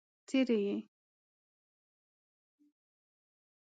[0.27, 0.75] څري يې؟